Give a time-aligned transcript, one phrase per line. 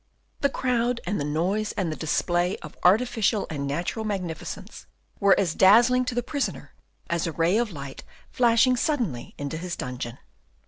[0.39, 4.87] The crowd and the noise and the display of artificial and natural magnificence
[5.19, 6.73] were as dazzling to the prisoner
[7.07, 10.17] as a ray of light flashing suddenly into his dungeon.